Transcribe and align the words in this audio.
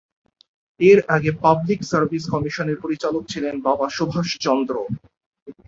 এর 0.79 0.99
আগে 1.15 1.31
public 1.43 1.79
service 1.83 2.23
কমিশনের 2.33 2.77
পরিচালক 2.83 3.23
ছিলেন 3.27 3.55
বাবা 3.67 3.85
সুভাষ 3.89 4.27
চন্দ্র। 4.45 4.75